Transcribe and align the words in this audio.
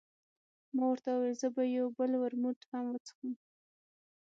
ما 0.75 0.83
ورته 0.89 1.09
وویل، 1.11 1.35
زه 1.41 1.47
به 1.55 1.63
یو 1.77 1.87
بل 1.97 2.11
ورموت 2.21 2.59
هم 2.71 2.85
وڅښم. 2.93 3.31